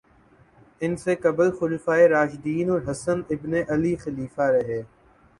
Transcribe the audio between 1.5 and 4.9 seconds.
خلفائے راشدین اور حسن ابن علی خلیفہ رہے